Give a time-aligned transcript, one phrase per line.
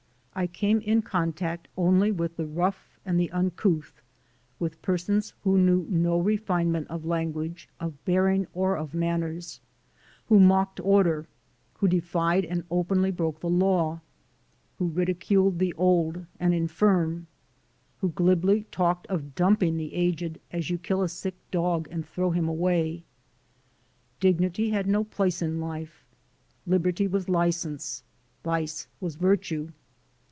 [0.33, 4.01] I came in contact only with the rough and the uncouth,
[4.59, 9.59] with persons who knew no refine ment of language, of bearing or of manners;
[10.27, 11.27] who mocked order;
[11.75, 13.99] who defied and openly broke the law;
[14.79, 17.27] who ridiculed the old and infirm;
[17.99, 22.31] who glibly talked of dumping the aged as you kill a sick dog and throw
[22.31, 23.03] him away.
[24.21, 26.07] Dignity had no place in life;
[26.65, 28.03] liberty was license;
[28.45, 29.71] vice was virtue.